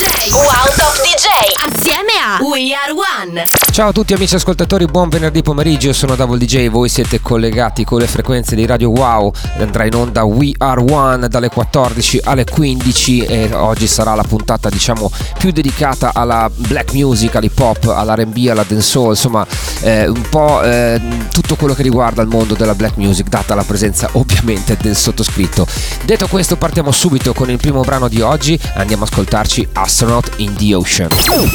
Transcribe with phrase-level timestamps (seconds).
[0.00, 0.32] DJ.
[0.32, 1.39] Wow Top DJ.
[1.62, 3.44] Assieme a We Are One.
[3.70, 7.98] Ciao a tutti amici ascoltatori, buon venerdì pomeriggio, sono Double DJ, voi siete collegati con
[7.98, 13.24] le frequenze di Radio Wow, andrà in onda We Are One dalle 14 alle 15
[13.24, 18.64] e oggi sarà la puntata diciamo più dedicata alla black music, all'hip hop, all'R&B, alla
[18.66, 19.46] dancehall, insomma
[19.82, 21.00] eh, un po' eh,
[21.30, 25.66] tutto quello che riguarda il mondo della black music, data la presenza ovviamente del sottoscritto.
[26.04, 30.56] Detto questo partiamo subito con il primo brano di oggi, andiamo a ascoltarci Astronaut in
[30.56, 31.08] the Ocean.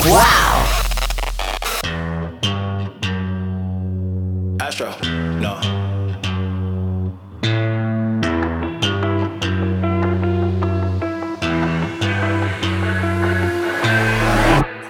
[0.04, 0.66] Wow!
[4.60, 4.94] Astro,
[5.40, 5.60] no.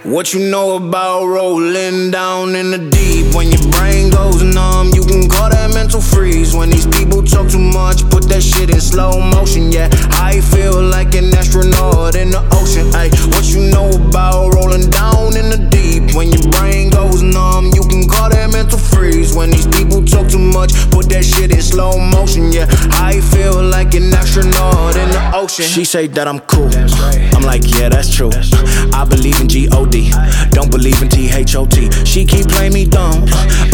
[0.04, 3.36] What you know about rolling down in the deep?
[3.36, 6.56] When your brain goes numb, you can call that mental freeze.
[6.56, 9.72] When these people talk too much, put that shit in slow motion.
[9.72, 9.90] Yeah,
[10.20, 12.88] I feel like an astronaut in the ocean.
[12.96, 16.16] Ay, what you know about rolling down in the deep?
[16.16, 19.36] When your brain goes numb, you can call that mental freeze.
[19.36, 22.52] When these people talk too much, put that shit in slow motion.
[22.52, 25.66] Yeah, I feel like an astronaut in the ocean.
[25.66, 26.70] She say that I'm cool.
[27.36, 28.32] I'm like, yeah, that's true.
[28.94, 30.12] I believe in G O D.
[30.52, 31.92] Don't believe in T-H-O-T.
[32.06, 33.26] She keep playing me dumb.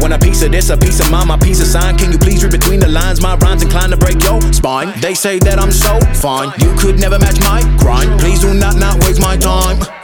[0.00, 1.96] Want a piece of this, a piece of mine, my piece of sign.
[1.96, 3.20] Can you please read between the lines?
[3.20, 4.92] My rhymes inclined to break your spine.
[5.00, 8.20] They say that I'm so fine, you could never match my grind.
[8.20, 10.03] Please do not not waste my time.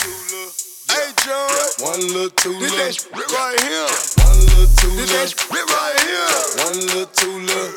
[0.91, 1.47] Hey John,
[1.87, 3.87] one little two this little, right here.
[4.27, 6.67] One little two this little, right here.
[6.67, 7.71] One little two little.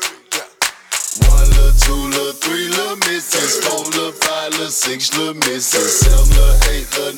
[1.31, 6.27] One little two little three little misses, four little five little six little misses, seven
[6.35, 7.15] little eight little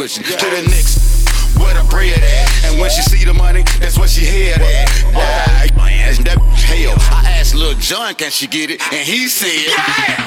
[0.00, 1.28] pushing to the next.
[1.60, 2.64] Where the bread at?
[2.64, 4.88] And when she see the money, that's what she head at.
[5.12, 6.96] Yeah, man, that hell.
[7.12, 8.80] I asked Lil Jon, can she get it?
[8.80, 10.24] And he said, yeah.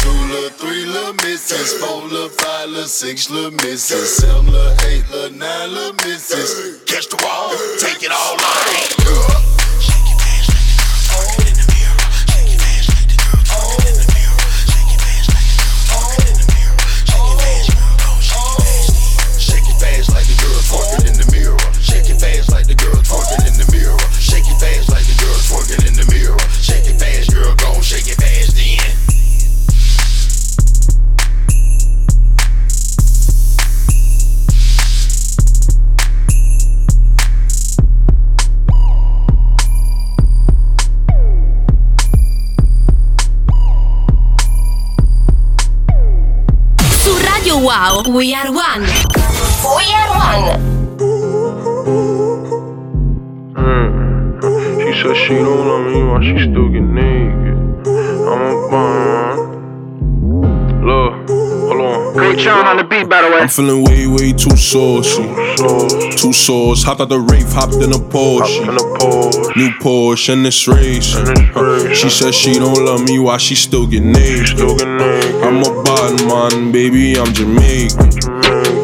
[0.00, 5.04] Two little, three little misses, four little, five little, six little misses, seven little, eight
[5.10, 6.82] little, nine little misses.
[6.84, 9.01] Catch the ball, take it all out.
[47.74, 48.82] Wow, we are one.
[48.82, 50.46] We are one.
[53.54, 54.82] Mm.
[54.82, 57.56] She said she don't love me while she still get naked.
[58.28, 59.01] I'm a bum.
[62.32, 63.40] Great Sean on the beat, by the way.
[63.40, 65.22] I'm feeling way, way too saucy.
[66.16, 66.82] Too sauce.
[66.82, 68.64] Hopped out the rave, hopped in a Porsche.
[69.54, 71.12] New Porsche in this race.
[71.94, 74.58] She says she don't love me while she still get naked.
[74.60, 78.10] I'm a bad man, baby, I'm Jamaican.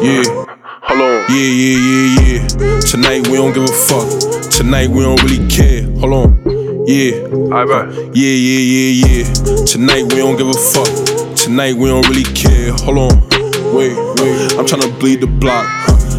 [0.05, 0.45] Yeah.
[0.85, 1.25] Hold on.
[1.29, 2.79] Yeah, yeah, yeah, yeah.
[2.81, 4.51] Tonight we don't give a fuck.
[4.51, 5.89] Tonight we don't really care.
[5.97, 6.85] Hold on.
[6.85, 7.17] Yeah.
[7.51, 8.15] I bet.
[8.15, 9.65] Yeah, yeah, yeah, yeah.
[9.65, 11.35] Tonight we don't give a fuck.
[11.35, 12.73] Tonight we don't really care.
[12.85, 13.28] Hold on.
[13.73, 14.53] Wait, wait.
[14.57, 15.65] I'm tryna bleed the block.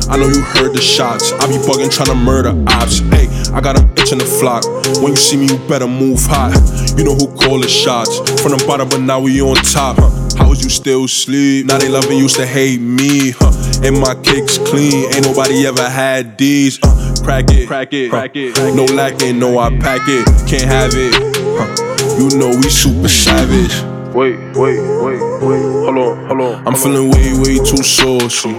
[0.08, 1.32] I know you heard the shots.
[1.32, 2.98] I be bugging tryna murder ops.
[2.98, 4.64] Hey, I got them itching the flock.
[5.02, 6.54] When you see me, you better move hot.
[6.98, 8.18] You know who call the shots.
[8.42, 9.96] From the bottom, but now we on top.
[9.98, 10.10] Huh.
[10.36, 11.66] How was you still sleep?
[11.66, 13.30] Now they loving used to hate me.
[13.30, 13.52] Huh.
[13.84, 15.12] And my kicks clean.
[15.14, 16.78] Ain't nobody ever had these.
[16.82, 18.56] Uh, crack it, crack it, crack it.
[18.74, 20.26] No lacking, no I pack it.
[20.48, 21.14] Can't have it.
[21.58, 22.16] Huh.
[22.18, 23.89] You know we super savage.
[24.12, 25.62] Wait, wait, wait, wait.
[25.86, 26.66] Hold on, hold on.
[26.66, 28.58] I'm feeling way, way too saucy.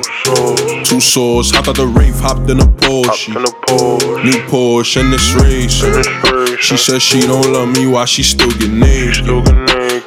[0.86, 1.52] Too sauce.
[1.52, 3.36] Hopped out the rave, hopped in a Porsche.
[4.24, 5.84] New Porsche in this race.
[6.64, 9.28] She says she don't love me while she still get naked.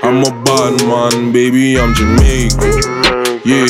[0.02, 3.42] I'm a bad man, baby, I'm Jamaican.
[3.44, 3.66] Yeah.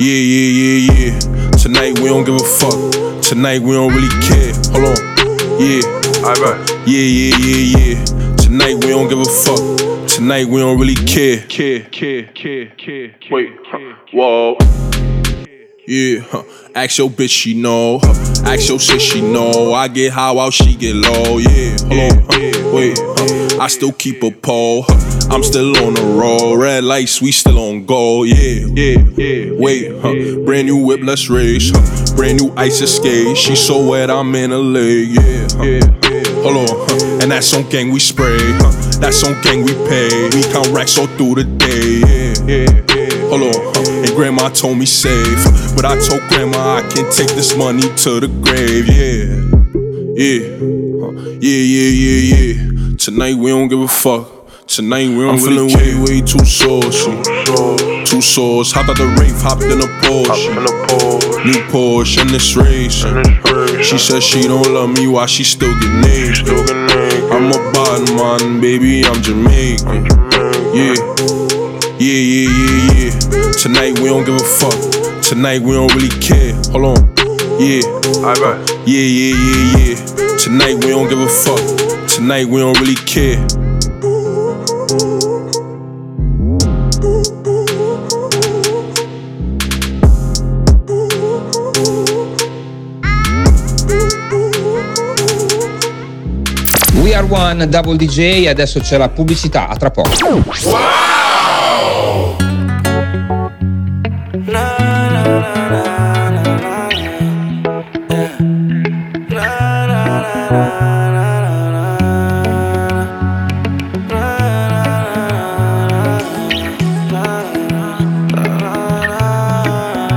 [0.00, 1.50] Yeah, yeah, yeah, yeah.
[1.50, 3.20] Tonight we don't give a fuck.
[3.22, 4.54] Tonight we don't really care.
[4.72, 4.96] Hold on.
[5.60, 5.84] Yeah.
[6.24, 6.88] I bet.
[6.88, 8.04] Yeah, yeah, yeah, yeah.
[8.36, 9.81] Tonight we don't give a fuck.
[10.22, 11.38] Tonight we don't really care.
[11.48, 13.16] Care, care, care, care.
[13.28, 13.58] Wait.
[14.12, 14.56] Whoa.
[15.84, 16.44] Yeah, huh.
[16.76, 17.98] ask your bitch, she know.
[18.00, 18.52] Huh.
[18.52, 19.72] Ask your sis, she know.
[19.74, 21.38] I get high while she get low.
[21.38, 22.70] Yeah, hold on, huh.
[22.72, 22.98] wait.
[23.02, 23.62] Huh.
[23.62, 24.84] I still keep a pole.
[24.86, 25.34] Huh.
[25.34, 26.56] I'm still on the roll.
[26.56, 28.22] Red lights, we still on go.
[28.22, 29.50] Yeah, yeah, yeah.
[29.58, 30.44] Wait, huh.
[30.44, 31.72] brand new whip, let's race.
[31.74, 32.14] Huh.
[32.14, 33.36] Brand new ice escape.
[33.36, 35.08] She so wet, I'm in a lake.
[35.10, 35.62] Yeah, huh.
[35.64, 36.31] yeah.
[36.42, 37.18] Hold on, huh.
[37.22, 38.36] and that's on gang we spray.
[38.98, 40.28] That's on gang we pay.
[40.34, 42.02] We count racks all through the day.
[42.02, 43.28] Yeah, yeah, yeah.
[43.30, 44.02] Hold on, huh.
[44.02, 45.38] and grandma told me save.
[45.76, 48.88] But I told grandma I can take this money to the grave.
[48.90, 49.38] Yeah,
[50.18, 50.62] yeah,
[51.40, 52.96] yeah, yeah, yeah, yeah.
[52.98, 54.66] Tonight we don't give a fuck.
[54.66, 57.22] Tonight we don't I'm feeling way, way too saucy.
[58.04, 58.72] Too sauce.
[58.72, 60.50] Hopped out the rave, hopped in a Porsche.
[61.44, 63.04] New Porsche in this race.
[63.80, 66.48] She says she don't love me while she still get naked.
[67.32, 70.04] I'm a bad man, baby, I'm Jamaican.
[70.74, 70.94] Yeah.
[71.98, 73.52] Yeah, yeah, yeah, yeah.
[73.52, 75.22] Tonight we don't give a fuck.
[75.22, 76.52] Tonight we don't really care.
[76.72, 77.14] Hold on.
[77.58, 77.80] Yeah.
[78.26, 78.70] I bet.
[78.86, 80.36] Yeah, yeah, yeah, yeah.
[80.36, 81.60] Tonight we don't give a fuck.
[82.08, 83.38] Tonight we don't really care.
[97.14, 100.10] Are One Double DJ, adesso c'è la pubblicità, a tra poco.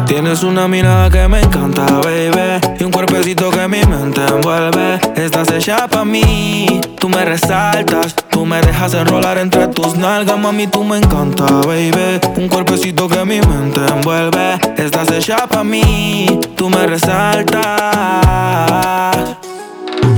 [0.06, 2.60] Tienes una mirada que me encanta, baby.
[2.80, 5.00] Y un cuerpecito que mi mente envuelve.
[5.16, 6.82] Estás hecha pa' mí.
[7.00, 8.14] Tú me resaltas.
[8.30, 10.68] Tú me dejas enrolar entre tus nalgas, mami.
[10.68, 12.20] Tú me encanta, baby.
[12.36, 14.60] Un cuerpecito que mi mente envuelve.
[14.76, 16.42] Estás hecha pa' mí.
[16.58, 17.64] Tú me resaltas.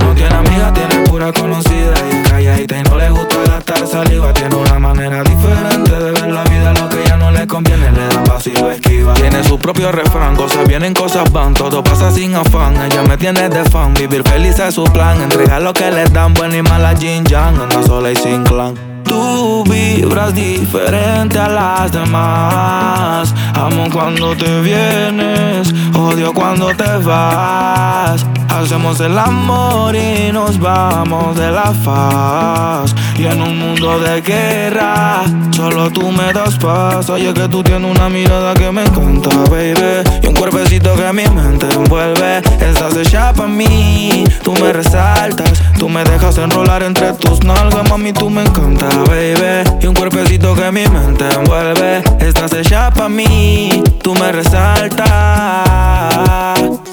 [0.00, 4.32] No tiene amiga, tiene pura conocida y calladita y no le gusta gastar saliva.
[4.32, 6.97] Tiene una manera diferente de ver la vida, lo que
[7.38, 9.14] le conviene le da paso y lo esquiva.
[9.14, 12.74] Tiene su propio refrán, cosas vienen, cosas van, todo pasa sin afán.
[12.76, 15.20] Ella me tiene de fan, vivir feliz es su plan.
[15.22, 18.74] Entregar lo que le dan, buena y mala Jin Yang, anda sola y sin clan.
[19.04, 23.32] Tú vibras diferente a las demás.
[23.54, 28.26] Amo cuando te vienes, odio cuando te vas.
[28.48, 32.94] Hacemos el amor y nos vamos de la faz.
[33.18, 37.10] Y en un mundo de guerra, solo tú me das paz.
[37.10, 40.04] Oye, que tú tienes una mirada que me encanta, baby.
[40.22, 42.38] Y un cuerpecito que mi mente envuelve.
[42.60, 45.52] Estás hecha pa' mí, tú me resaltas.
[45.80, 49.68] Tú me dejas enrolar entre tus nalgas, mami, tú me encanta, baby.
[49.82, 52.04] Y un cuerpecito que mi mente envuelve.
[52.20, 55.08] Estás hecha pa' mí, tú me resaltas.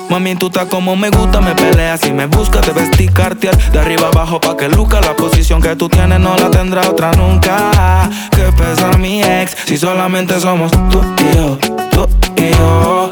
[0.09, 3.79] Mami, tú estás como me gusta, me peleas y me buscas, te vestí cartier de
[3.79, 8.09] arriba abajo pa' que luca la posición que tú tienes no la tendrá otra nunca.
[8.31, 11.57] Que pesa mi ex si solamente somos tú y yo,
[11.91, 12.07] tú
[12.37, 13.09] y yo,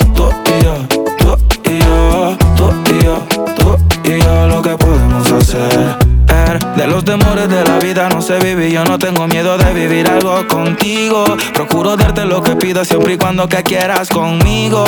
[7.04, 10.48] los temores de la vida no se vive yo no tengo miedo de vivir algo
[10.48, 11.26] contigo.
[11.54, 14.84] Procuro darte lo que pidas siempre y cuando que quieras conmigo.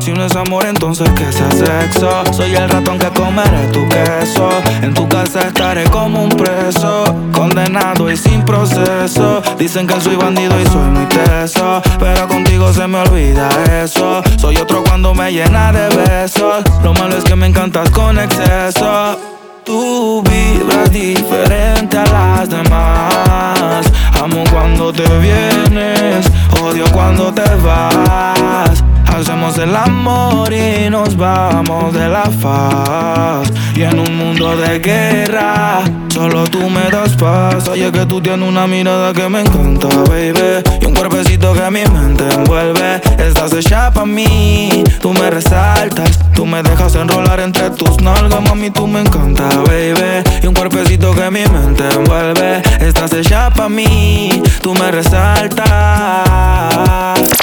[0.00, 2.10] Si no es amor, entonces que sea sexo.
[2.32, 4.48] Soy el ratón que comeré tu queso.
[4.82, 9.42] En tu casa estaré como un preso, condenado y sin proceso.
[9.58, 13.48] Dicen que soy bandido y soy muy teso, pero contigo se me olvida
[13.82, 14.22] eso.
[14.38, 16.64] Soy otro cuando me llena de besos.
[16.82, 19.37] Lo malo es que me encantas con exceso.
[19.68, 23.84] Tú vibras diferente a las demás.
[24.18, 26.26] Amo cuando te vienes,
[26.62, 28.82] odio cuando te vas.
[29.04, 33.52] Hacemos el amor y nos vamos de la faz.
[33.74, 37.68] Y en un mundo de guerra, solo tú me das paz.
[37.68, 40.62] Oye, que tú tienes una mirada que me encanta, baby.
[40.80, 43.02] Y un cuerpecito que mi mente envuelve.
[43.38, 46.18] Estás hecha pa' mí, tú me resaltas.
[46.34, 50.24] Tú me dejas enrolar entre tus nalgas, mami, tú me encanta, baby.
[50.42, 52.60] Y un cuerpecito che mi mente envuelve.
[52.80, 56.24] Estás hecha pa' mí, tu me resalta.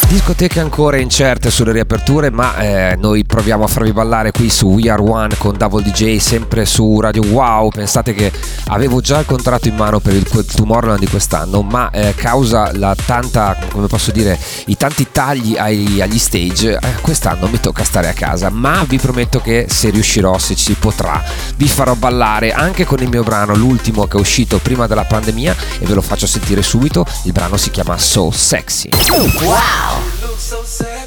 [0.08, 4.90] Discoteche ancora incerte sulle riaperture, ma eh, noi proviamo a farvi ballare qui su We
[4.90, 7.70] Are One con Double DJ, sempre su Radio Wow.
[7.70, 8.32] Pensate che
[8.68, 12.96] avevo già il contratto in mano per il Tomorrowland di quest'anno, ma eh, causa la
[12.96, 18.08] tanta, come posso dire, i tanti tagli ai, agli stage, eh, quest'anno mi tocca stare
[18.08, 18.50] a casa.
[18.50, 21.22] Ma vi prometto che se riuscirò, se ci potrà,
[21.58, 25.56] vi farò ballare anche con il mio brano, l'ultimo che è uscito prima della pandemia,
[25.80, 27.06] e ve lo faccio sentire subito.
[27.24, 28.90] Il brano si chiama So Sexy.
[29.42, 30.05] Wow!
[30.66, 31.05] So.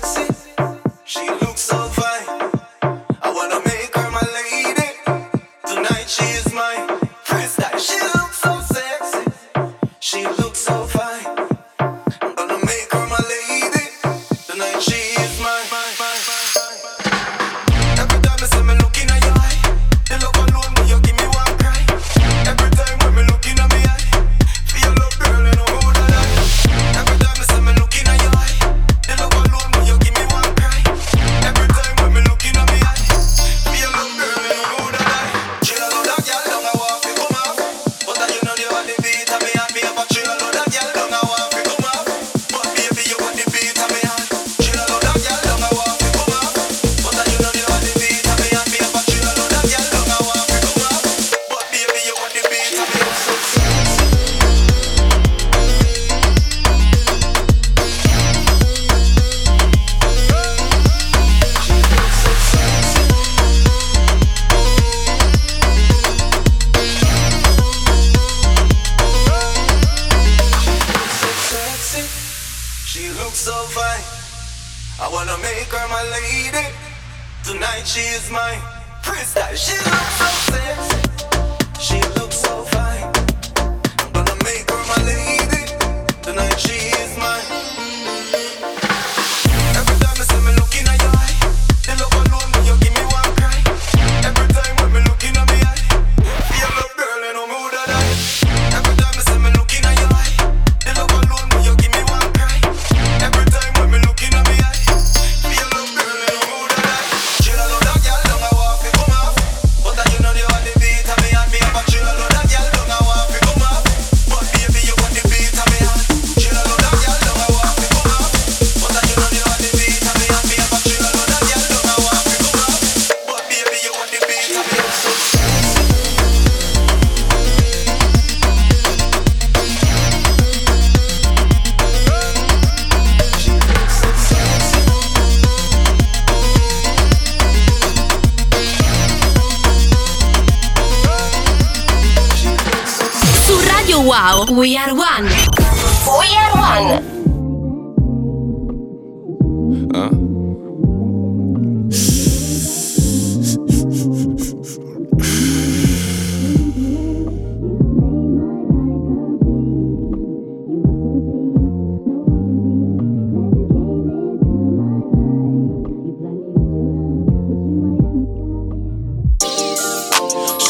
[72.89, 74.03] She looks so fine.
[74.99, 76.73] I wanna make her my lady.
[77.45, 78.63] Tonight she is mine.
[79.03, 81.01] Princess, She looks so sexy.
[81.79, 82.58] She looks so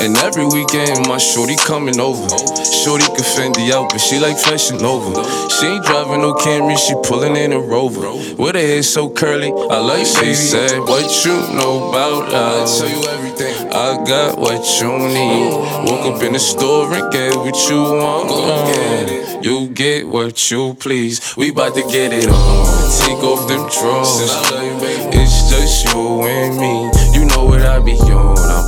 [0.00, 2.28] And every weekend, my shorty coming over.
[2.84, 5.22] Shorty can Fendi out, but she like fashion over.
[5.50, 8.10] She ain't driving no Camry, she pulling in a Rover.
[8.36, 12.80] With her hair so curly, I like she said, What you know about us?
[12.80, 13.68] I tell you everything.
[13.72, 15.52] I got what you need.
[15.88, 18.30] Woke up in the store and get what you want.
[18.30, 21.36] Uh, you get what you please.
[21.36, 22.66] We bout to get it on.
[23.00, 24.20] Take off them drawers.
[25.14, 27.18] It's just you and me.
[27.18, 28.38] You know what I be on.
[28.38, 28.67] I'm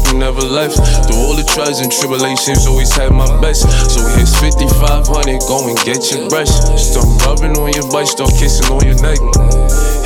[0.07, 0.77] you never left.
[1.05, 3.67] Through all the trials and tribulations, always had my best.
[3.91, 6.51] So here's 5500, go and get your brush.
[6.79, 9.19] Start rubbing on your butt, start kissing on your neck.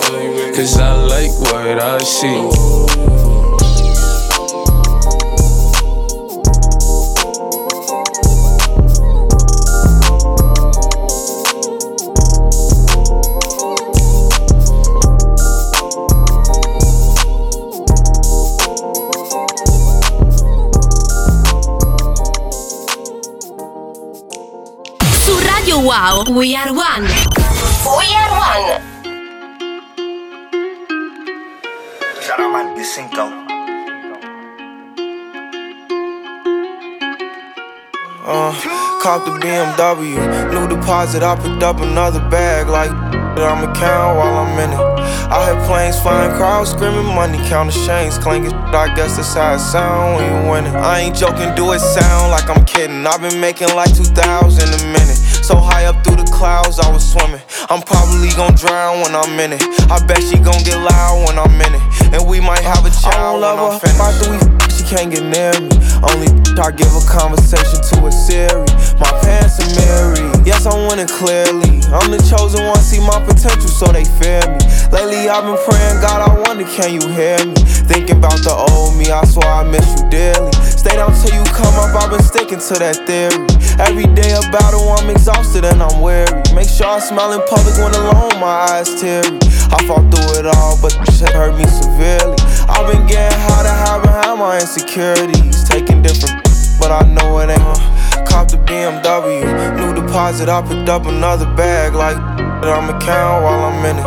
[0.00, 3.48] Cause I like what I see.
[25.24, 27.04] Su Radio Wow, We Are One.
[27.04, 28.87] We Are One.
[32.88, 33.24] Cinco.
[38.24, 38.52] Uh,
[39.02, 40.16] cop the BMW,
[40.50, 41.22] new deposit.
[41.22, 42.90] I picked up another bag like
[43.38, 44.80] I'ma count while I'm in it.
[45.30, 48.52] I hear planes flying, crowds screaming, money counting chains clinking.
[48.54, 50.74] I guess that's how it sound when you winning.
[50.74, 53.06] I ain't joking, do it sound like I'm kidding.
[53.06, 55.27] I've been making like 2,000 a minute.
[55.48, 57.40] So high up through the clouds, I was swimming.
[57.72, 59.64] I'm probably gon' drown when I'm in it.
[59.88, 61.80] I bet she gon' get loud when I'm in it.
[62.12, 63.96] And we might have a child when I'm finished.
[63.96, 65.68] After we f- she can't get near me.
[66.00, 68.64] Only I give a conversation to a Siri.
[68.96, 70.46] My pants are mirrored.
[70.48, 71.84] Yes, I'm winning clearly.
[71.92, 74.64] I'm the chosen one, see my potential, so they fear me.
[74.88, 77.52] Lately, I've been praying, God, I wonder, can you hear me?
[77.84, 80.52] Thinking about the old me, I swear I miss you dearly.
[80.64, 83.44] Stay down till you come up, I've been sticking to that theory.
[83.76, 86.32] Every day a battle, I'm exhausted and I'm weary.
[86.56, 89.36] Make sure I smile in public when alone, my eyes teary.
[89.68, 92.40] I fought through it all, but the shit hurt me severely.
[92.72, 95.64] I've been getting high to hide behind my insecurities.
[95.64, 96.42] Taking different,
[96.80, 98.28] but I know it ain't.
[98.28, 99.42] Cop the BMW,
[99.76, 100.48] new deposit.
[100.48, 104.06] I picked up another bag like that I'ma count while I'm in it.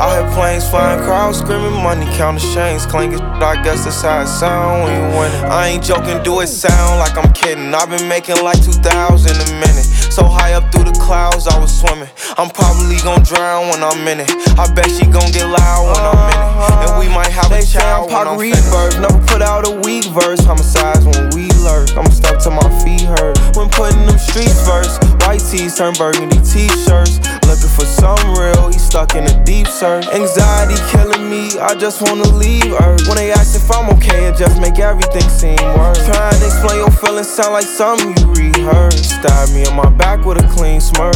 [0.00, 3.20] I hear planes flying, crowds screaming, money counting chains clinking.
[3.20, 5.44] I guess that's how it sound when you winning.
[5.44, 7.74] I ain't joking, do it sound like I'm kidding.
[7.74, 9.86] I've been making like 2,000 a minute.
[10.10, 12.10] So high up through the clouds, I was swimming.
[12.36, 14.30] I'm probably gon' drown when I'm in it.
[14.58, 16.90] I bet she gon' get loud when I'm in it.
[16.90, 18.98] And we might have a child when I'm finished.
[18.98, 20.42] Never put out a weak verse.
[20.42, 21.96] Homicides when we lurk.
[21.96, 23.38] I'm stuck till my feet hurt.
[23.56, 25.02] When putting them streets first.
[25.22, 27.20] White tees turn burgundy t-shirts.
[27.46, 30.06] Looking for some real, he stuck in a deep search.
[30.08, 33.06] Anxiety killing me, I just wanna leave Earth.
[33.06, 36.04] When they ask if I'm okay, it just make everything seem worse.
[36.06, 39.10] Trying to explain your feelings sound like something you rehearsed.
[39.20, 41.14] Stab me in my back with a clean smirk.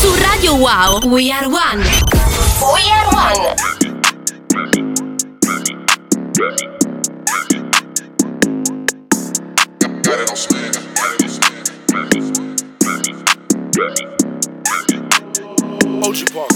[0.00, 1.80] Su Radio Wow, We Are One.
[2.74, 3.81] We Are One.
[16.04, 16.52] Ocean Park.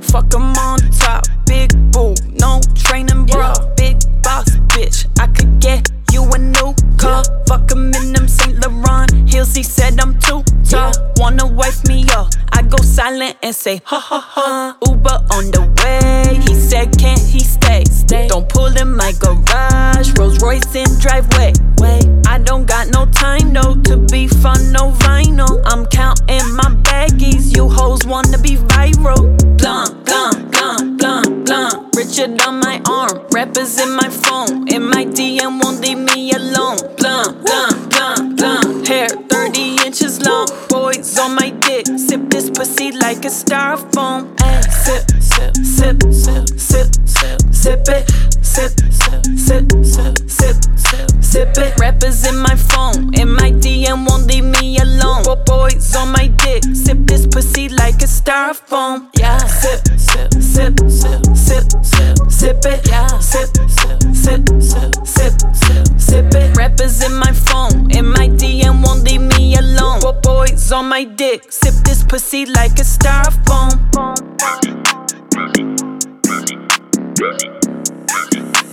[0.00, 5.06] Fuck 'em on top, big boo, no training, bra, big boss, bitch.
[5.20, 7.24] I could get you a new car.
[7.46, 9.54] Fuck him in them Saint Laurent heels.
[9.54, 10.92] He said I'm too tall.
[11.16, 12.30] Wanna wipe me up?
[12.52, 14.76] I go silent and say ha ha ha.
[14.86, 16.38] Uber on the way.
[16.46, 17.84] He said can't he stay?
[17.84, 18.28] stay.
[18.28, 20.12] Don't pull in my garage.
[20.18, 21.52] Rolls Royce in driveway.
[21.78, 25.60] Wait, I don't got no time no to be fun no vinyl.
[25.66, 27.54] I'm counting my baggies.
[27.54, 29.22] You hoes wanna be viral.
[29.58, 31.41] Blum blum blum blum.
[31.62, 36.32] Uh, Richard on my arm, rappers in my phone, in my DM won't leave me
[36.32, 36.76] alone.
[36.96, 38.84] Blum, blum, blum, blum.
[38.84, 44.34] Hair 30 inches long, boys on my dick, sip this pussy like a styrofoam.
[44.40, 48.10] Ay, sip, sip, sip, sip, sip, sip, sip it,
[48.42, 51.78] sip, sip, sip, sip, sip, sip, sip it.
[51.78, 54.81] Rappers in my phone, in my DM won't leave me alone.
[55.32, 56.62] Four boys on my dick.
[56.74, 59.08] Sip this pussy like a styrofoam.
[59.18, 62.86] Yeah, sip, sip, sip, sip, sip, sip, sip it.
[62.86, 66.54] Yeah, sip, sip, sip, sip, sip, sip, sip it.
[66.54, 70.02] Rappers in my phone, in my DM won't leave me alone.
[70.02, 71.50] Four boys on my dick.
[71.50, 73.72] Sip this pussy like a styrofoam.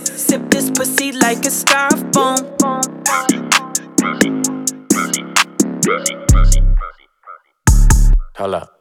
[0.04, 3.49] Sip this pussy like a styrofoam.
[8.40, 8.72] Hold up.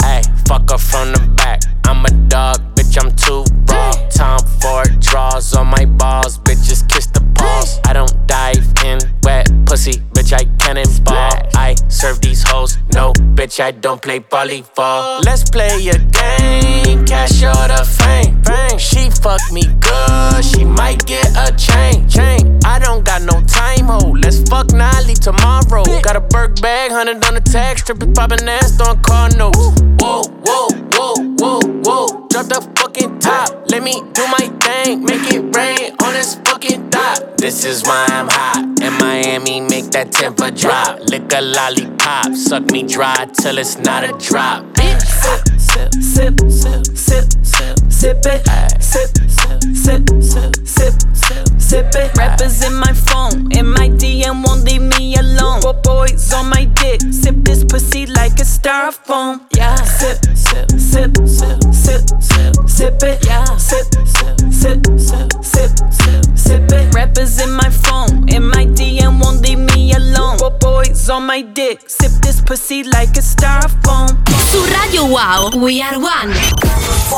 [0.00, 1.60] Hey, fuck her from the back.
[1.84, 3.92] I'm a dog, bitch, I'm too raw.
[4.08, 6.38] Time for draws on my balls.
[6.38, 7.80] Bitches kiss the paws.
[7.84, 11.48] I don't dive in wet pussy, bitch, I cannonball.
[11.54, 15.18] I serve these hoes, no, bitch, I don't play volleyball.
[15.18, 15.20] Uh.
[15.24, 18.38] Let's play a game, cash or the fame.
[18.78, 22.08] She fuck me good, she might get a chain.
[22.08, 22.58] chain.
[22.64, 24.10] I don't got no time, ho.
[24.22, 25.84] Let's fuck now, leave tomorrow.
[26.02, 29.58] Got a Burke bag, hundred on the tax, strippers popping ass, throwing car notes.
[30.00, 32.28] Whoa, whoa, whoa, whoa, whoa.
[32.28, 36.57] Drop the fucking top, let me do my thing, make it rain on this fucking
[36.60, 37.38] dot.
[37.38, 38.64] This is why I'm hot.
[38.82, 41.00] In Miami, make that temper drop.
[41.08, 44.64] Lick a lollipop, suck me dry till it's not a drop.
[44.74, 48.42] Bitch, sip, sip, sip, sip, sip, sip sip it.
[48.80, 52.16] Sip, sip, sip, sip, sip, sip, sip it.
[52.16, 55.60] Rappers in my phone, in my DM won't leave me alone.
[55.62, 59.40] Four boys on my dick, sip this pussy like a styrofoam.
[59.52, 63.26] Yeah, sip, sip, sip, sip, sip, sip, sip it.
[63.26, 66.94] Yeah, sip, sip, sip, sip, sip, sip, sip it.
[66.94, 70.38] Rappers in my phone, in my DM won't leave me alone.
[70.38, 74.08] Four boys on my dick, sip this pussy like a styrofoam.
[74.48, 76.30] Su Radio Wow, We Are One.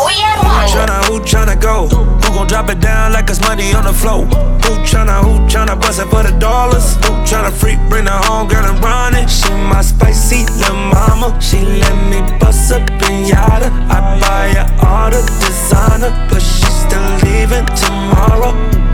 [0.07, 0.67] We Are One.
[0.73, 1.77] Tryna, who tryna go?
[2.23, 4.25] Who gon' drop it down like it's money on the floor?
[4.65, 6.97] Who tryna, who tryna bust it for the dollars?
[7.05, 9.31] Who tryna freak, bring her home, girl, and run it?
[9.31, 11.29] She my spicy little mama.
[11.41, 13.71] She let me bust up pinata.
[13.95, 18.90] I buy her all the designer, but she still leaving tomorrow.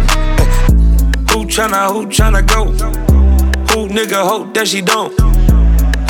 [1.57, 2.66] Tryna, who tryna go?
[3.73, 5.11] Who nigga hope that she don't?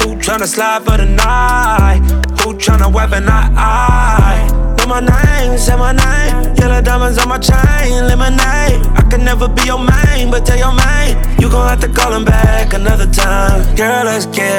[0.00, 2.00] Who tryna slide for the night?
[2.40, 3.54] Who tryna weapon I?
[3.54, 4.76] I?
[4.76, 6.52] Say my name, say my name.
[6.56, 8.82] Yellow diamonds on my chain, lemonade.
[8.98, 11.14] I can never be your main, but tell your main.
[11.38, 13.76] You gon' have to call him back another time.
[13.76, 14.50] Girl, let's get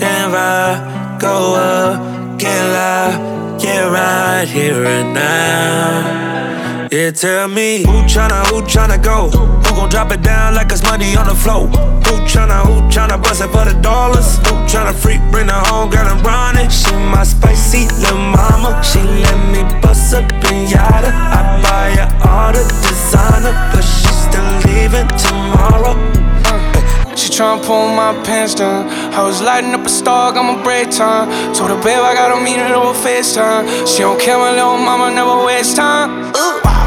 [0.00, 1.18] high ride.
[1.20, 6.88] Go up, get loud, get right here and now.
[6.90, 9.61] Yeah, tell me who tryna, who tryna go?
[9.72, 11.66] Who gon' drop it down like it's money on the floor?
[11.66, 14.36] Who tryna, who tryna bust it for the dollars?
[14.44, 16.70] Who tryna freak, bring her home, girl, and run it?
[16.70, 18.84] She my spicy little mama.
[18.84, 21.08] She let me bust up pinata.
[21.08, 25.96] I buy her all the designer, but she still leaving tomorrow.
[26.44, 28.90] Uh, she tryna pull my pants down.
[29.14, 31.54] I was lighting up a star, got my break time.
[31.54, 33.88] Told her, babe, I gotta a meeting over FaceTime.
[33.88, 36.30] She don't care, my little mama never waste time.
[36.36, 36.81] Ooh.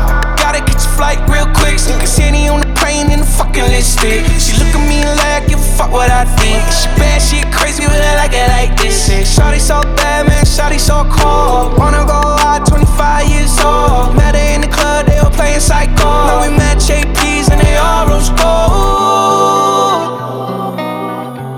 [0.96, 1.76] Flight real quick.
[1.76, 4.24] A city on the plane in the fucking lipstick.
[4.40, 6.64] She look at me like, give a fuck what I think.
[6.72, 9.10] She bad, she crazy, but I like it like this.
[9.10, 11.78] Shawty so bad, man, shawty so cold.
[11.78, 14.16] Wanna go out, 25 years old.
[14.16, 16.08] Met her in the club, they were playing psycho.
[16.32, 19.20] Now we met JPs and they all rose gold.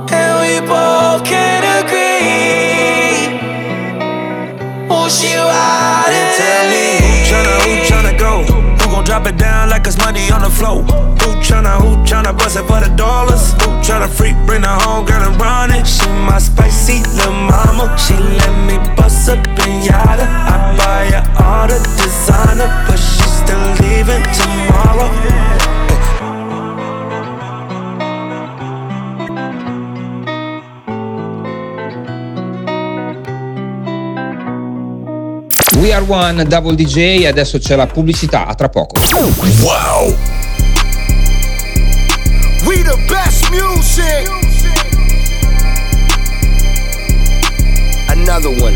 [0.10, 3.38] And we both can agree.
[4.90, 6.07] Oh, she ride
[9.18, 10.84] drop it down like it's money on the floor?
[10.84, 13.54] Who tryna, who tryna bust it for the dollars?
[13.54, 15.88] Who tryna freak, bring her home, girl, and run it?
[15.88, 17.98] She my spicy little mama.
[17.98, 20.26] She let me bust up pinata.
[20.54, 25.77] I buy her all the designer, but she still leaving tomorrow.
[35.98, 39.02] We are one double DJ, adesso c'è la pubblicità, a tra poco.
[39.62, 40.16] Wow.
[42.66, 44.30] We the best music.
[48.10, 48.76] Another one.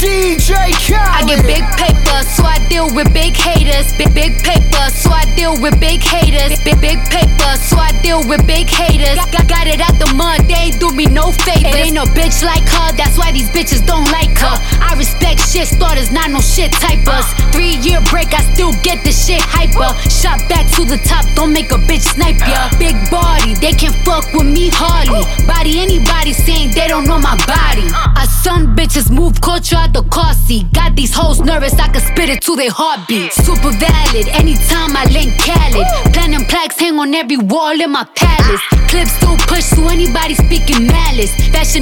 [0.00, 1.00] DJ Khaled.
[1.14, 1.64] I get big
[2.10, 3.92] paper so I deal with big haters.
[3.96, 6.58] Big big paper, so I deal with big haters.
[6.64, 9.16] Big big paper, so I deal with big haters.
[9.30, 11.74] Got, got it out the mud, they ain't do me no favors.
[11.74, 14.56] It ain't no bitch like her, that's why these bitches don't like her.
[14.80, 17.26] I respect shit starters, not no shit typers.
[17.52, 19.90] Three year break, I still get the shit hyper.
[20.08, 22.70] Shot back to the top, don't make a bitch snipe ya.
[22.78, 25.22] Big body, they can fuck with me hardly.
[25.46, 27.86] Body anybody saying they don't know my body.
[27.92, 30.72] I son bitches move culture out the car seat.
[30.72, 33.32] Got these hoes nervous, I can spit it to their heartbeat.
[33.32, 35.86] Super valid, anytime I link Khaled.
[36.12, 38.62] Platinum plaques hang on every wall in my palace.
[38.88, 40.99] Clips still push to anybody speaking malice.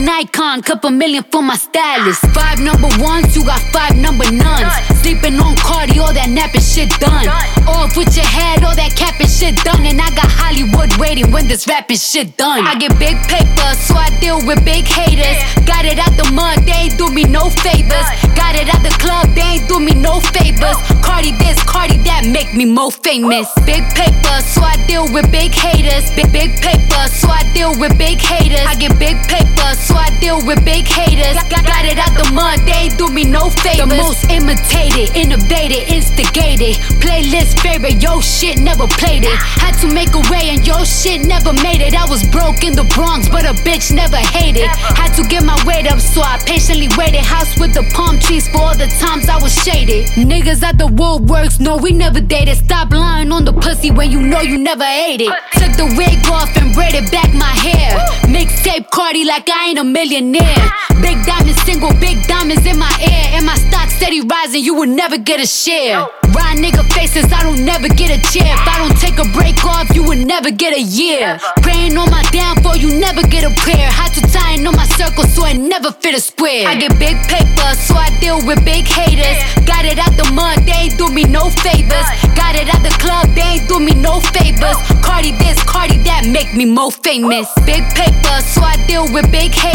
[0.09, 2.25] Icon, couple million for my stylist.
[2.33, 4.73] Five number ones, you got five number nuns.
[5.05, 7.29] Sleeping on Cardi, all that napping shit done.
[7.69, 9.85] Off with your head, all that capping shit done.
[9.85, 12.67] And I got Hollywood waiting when this rapping shit done.
[12.67, 15.39] I get big paper, so I deal with big haters.
[15.69, 18.09] Got it out the mud, they ain't do me no favors.
[18.33, 20.81] Got it out the club, they ain't do me no favors.
[21.05, 23.53] Cardi this, Cardi that, make me more famous.
[23.69, 26.11] Big paper, so I deal with big haters.
[26.17, 28.65] Big big paper, so I deal with big haters.
[28.65, 31.35] I get big paper, so I deal with big haters.
[31.51, 33.91] Got, got it out the mud, they ain't do me no favors.
[33.91, 36.79] The most imitated, innovated, instigated.
[37.03, 39.35] Playlist favorite, yo shit never played it.
[39.35, 41.99] Had to make a way and yo shit never made it.
[41.99, 44.71] I was broke in the Bronx, but a bitch never hated.
[44.71, 47.21] Had to get my weight up, so I patiently waited.
[47.21, 50.07] House with the palm trees for all the times I was shaded.
[50.15, 52.57] Niggas at the woodworks, no, we never dated.
[52.57, 55.33] Stop lying on the pussy when you know you never ate it.
[55.59, 57.99] Took the wig off and braided back my hair.
[58.29, 60.59] Mixtape Cardi like I ain't a millionaire.
[61.01, 63.39] Big diamonds, single big diamonds in my ear.
[63.39, 66.07] And my stock steady rising, you will never get a share.
[66.35, 68.53] Ride nigga faces, I don't never get a chair.
[68.59, 71.39] If I don't take a break off, you would never get a year.
[71.63, 73.89] Praying on my downfall, you never get a prayer.
[73.89, 76.67] Had to tie in on my circle, so I never fit a square.
[76.67, 79.39] I get big paper, so I deal with big haters.
[79.65, 82.09] Got it out the mud, they ain't do me no favors.
[82.35, 84.77] Got it out the club, they ain't do me no favors.
[85.07, 87.47] Cardi this, Cardi that, make me more famous.
[87.65, 89.68] Big paper, so I deal with big haters.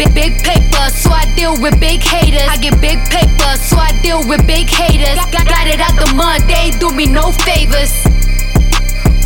[0.00, 2.48] Big big paper, so I deal with big haters.
[2.48, 5.16] I get big paper, so I deal with big haters.
[5.30, 7.92] Got, got it out the mud, they ain't do me no favors.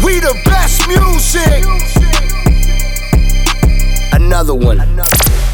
[0.03, 1.65] We the best music.
[4.13, 4.81] Another one.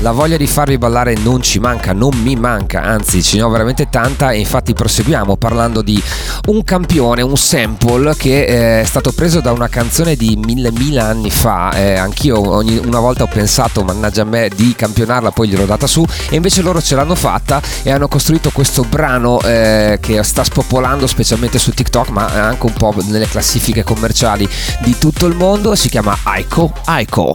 [0.03, 3.51] La voglia di farvi ballare non ci manca, non mi manca, anzi ce ne ho
[3.51, 6.03] veramente tanta e infatti proseguiamo parlando di
[6.47, 11.01] un campione, un sample che eh, è stato preso da una canzone di mille mille
[11.01, 11.73] anni fa.
[11.73, 15.87] Eh, anch'io ogni, una volta ho pensato, mannaggia a me, di campionarla, poi gliel'ho data
[15.87, 20.43] su e invece loro ce l'hanno fatta e hanno costruito questo brano eh, che sta
[20.43, 24.49] spopolando specialmente su TikTok ma anche un po' nelle classifiche commerciali
[24.83, 25.75] di tutto il mondo.
[25.75, 27.35] Si chiama Aiko Aiko.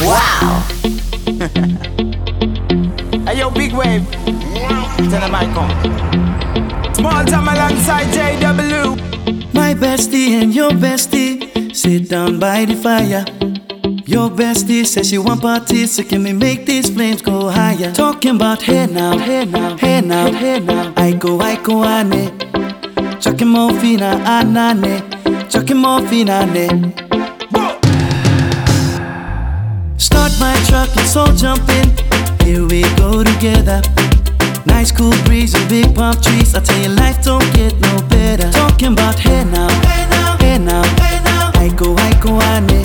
[0.00, 0.62] Wow!
[3.26, 4.08] hey yo, big wave.
[5.10, 5.70] Tell them I come.
[6.94, 9.54] Small time alongside JW.
[9.54, 13.24] My bestie and your bestie sit down by the fire.
[14.06, 17.92] Your bestie says she want parties, so can we make these flames go higher?
[17.92, 20.92] Talking about hey now, hey now, hey now, hey now.
[20.96, 22.38] I go, I go, ane.
[23.20, 25.02] Chucking more fina, anane.
[25.50, 26.68] Chucking more fina, ne.
[27.00, 27.03] Ah,
[29.96, 31.88] Start my truck, let's all jump in.
[32.44, 33.80] Here we go together.
[34.66, 36.54] Nice cool breeze and big palm trees.
[36.54, 38.50] I tell you, life don't get no better.
[38.50, 41.50] Talking about hey now, hey now, hey now, hey now.
[41.54, 42.84] I go, I go, ane.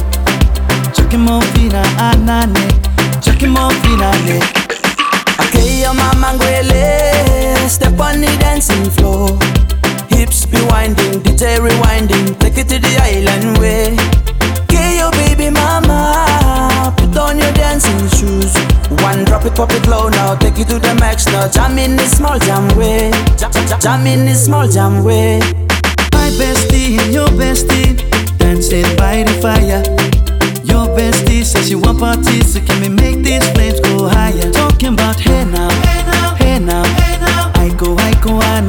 [0.93, 2.69] Chucking more fina, anane.
[3.24, 4.12] Chucking more fina,
[19.60, 22.65] Drop it, low now Take it to the max now Jam in the small jam
[22.78, 25.39] way Jam, jam, jam in the small jam way
[26.13, 28.10] My bestie and your bestie
[28.50, 29.84] dancing by the fire.
[30.63, 34.52] Your bestie says she want parties, so can we make these flames go higher?
[34.52, 37.52] Talking about hey now, hey now, hey now.
[37.56, 38.68] I go, I go, ane.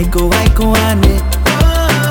[0.00, 0.10] hey now.
[0.10, 1.20] I go, I go, ane.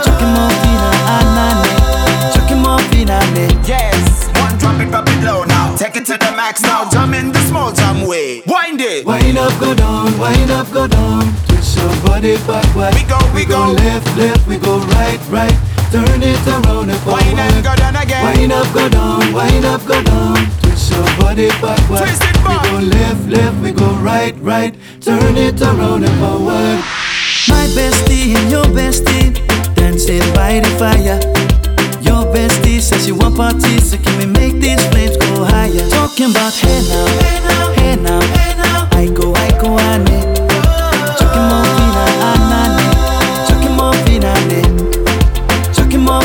[0.04, 2.34] Chucking more fina, anane.
[2.34, 3.48] Chucking more fina, ne.
[3.66, 7.32] Yes, one drop it, drop it low now Take it to relax now, jump in
[7.32, 8.42] the small time way.
[8.46, 9.06] Wind it.
[9.06, 11.34] Wind up, go down, wind up, go down.
[11.48, 12.94] Twist your body backward.
[12.96, 13.72] We go, we, we go.
[13.72, 15.58] left, left, we go right, right.
[15.92, 17.24] Turn it around and forward.
[17.24, 18.24] Wind up, go down again.
[18.24, 20.38] Wind up, go down, wind up, go down.
[20.62, 22.00] Twist your body backward.
[22.00, 22.62] Twist it back.
[22.64, 24.76] We go left, left, we go right, right.
[25.02, 26.99] Turn it around and forward.
[27.50, 29.34] My bestie and your bestie
[29.76, 31.20] dancing by the fire.
[32.02, 35.90] Your bestie says she want parties, so can we make these flames go higher?
[35.90, 38.88] Talking about hey now, hey now, hey now.
[38.92, 40.36] I go, I go, fina, anane.
[41.18, 41.54] Chucking more.
[45.74, 46.22] Chucking more.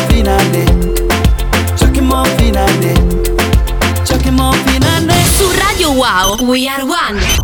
[1.77, 2.27] Chucking more.
[4.07, 4.55] Chucking more.
[5.37, 7.44] Su Radio Wow, We Are One.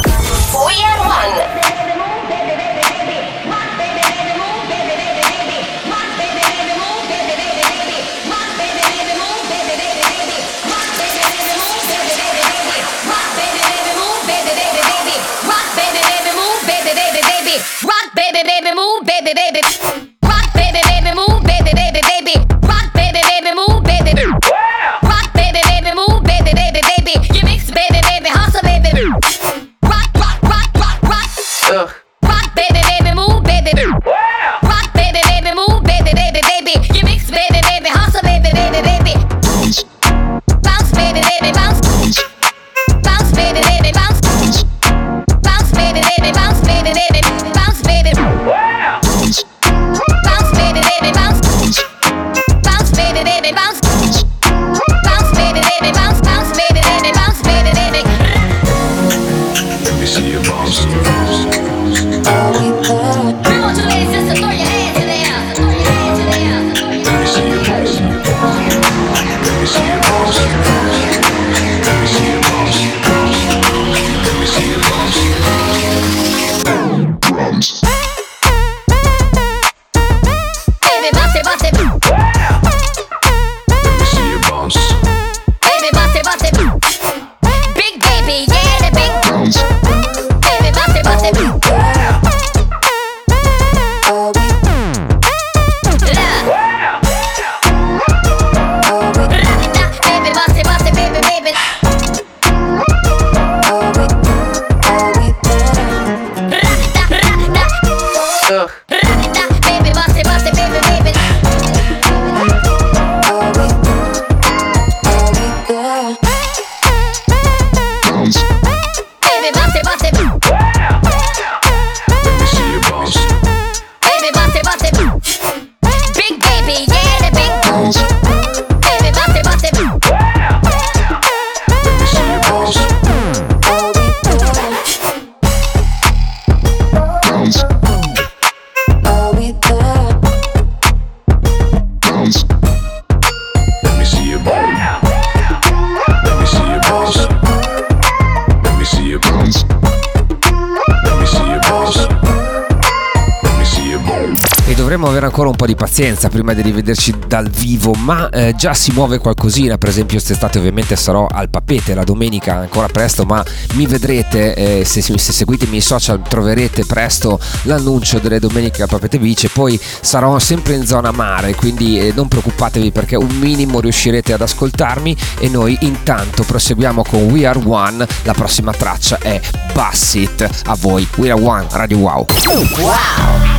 [155.20, 158.90] Avere ancora un po' di pazienza prima di rivederci dal vivo, ma eh, già si
[158.92, 159.76] muove qualcosina.
[159.76, 164.84] Per esempio, quest'estate ovviamente sarò al Papete la domenica, ancora presto, ma mi vedrete, eh,
[164.84, 169.48] se, se seguite i miei social troverete presto l'annuncio delle domeniche al Papete Beach.
[169.52, 174.40] Poi sarò sempre in zona mare, quindi eh, non preoccupatevi perché un minimo riuscirete ad
[174.40, 175.16] ascoltarmi.
[175.38, 179.38] E noi intanto proseguiamo con We Are One, la prossima traccia è
[179.72, 182.26] Bassit, a voi We Are One, Radio Wow.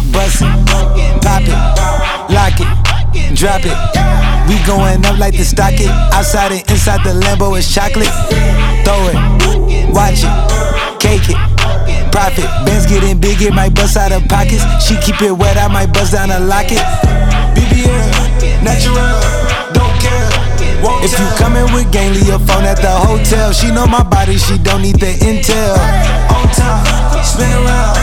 [0.10, 0.44] Bust
[1.52, 1.60] it,
[2.32, 2.70] lock it,
[3.36, 3.76] drop it.
[4.48, 5.92] We going up like the stock it.
[6.12, 8.12] Outside and inside the Lambo is chocolate.
[8.84, 9.20] Throw it,
[9.94, 10.34] watch it,
[11.00, 11.40] cake it.
[12.12, 14.64] Profit, Benz getting big, it might bust out of pockets.
[14.84, 16.84] She keep it wet, I might bust down a locket.
[17.56, 19.16] BBL, natural,
[19.72, 20.28] don't care.
[21.04, 23.54] If you coming with gang, leave your phone at the hotel.
[23.54, 25.78] She know my body, she don't need the intel.
[26.36, 27.96] On time, spin around,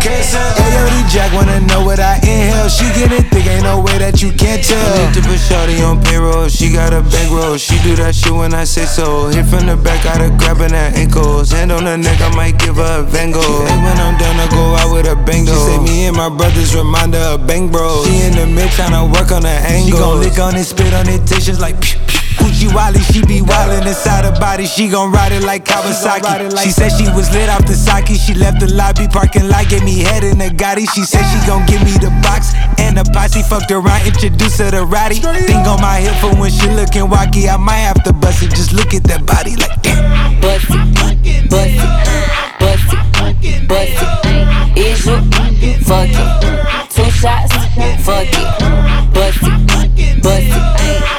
[0.00, 0.36] crazy.
[0.36, 2.68] Ayo, Jack wanna know what I inhale.
[2.68, 4.78] She get it thick, ain't no way that you can't tell.
[4.78, 6.48] I need to put Shorty on payroll.
[6.48, 7.56] She got a bankroll.
[7.56, 9.28] She do that shit when I say so.
[9.28, 11.50] Hit from the back, got her grabbing her ankles.
[11.50, 13.40] Hand on her neck, I might give her a Van Gogh.
[13.40, 15.54] Hey, when I'm done, I go out with a bang though.
[15.54, 18.06] She say me and my brothers remind her of bang bros.
[18.06, 19.86] She in the mid tryna work on her angle.
[19.86, 21.80] She gon' lick on it, spit on it, dishes like.
[21.80, 22.17] Pew, pew.
[22.38, 24.66] Gucci Wally, she be wildin' inside her body.
[24.66, 26.56] She gon' ride it like Kawasaki.
[26.62, 28.06] She said she was lit off the sake.
[28.18, 30.86] She left the lobby parking lot, gave me head in the Gotti.
[30.94, 33.42] She said she gon' give me the box and the posse.
[33.42, 35.16] Fucked around, introduced her to Roddy.
[35.16, 37.48] Thing on my hip for when she lookin' wacky.
[37.48, 38.50] I might have to bust it.
[38.50, 40.40] Just look at that body like damn.
[40.40, 41.70] Bust it, bust it, bust
[43.44, 44.78] it, bust it.
[44.78, 45.16] Is you
[45.82, 46.90] fuck it?
[46.90, 47.52] Two shots,
[48.04, 49.14] fuck it.
[49.14, 51.17] Bust it, bust it, bust it,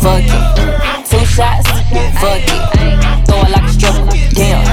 [0.00, 1.06] fuck it?
[1.06, 1.68] Two shots,
[2.20, 2.62] fuck it.
[3.26, 4.64] Throw it like a stripper, damn.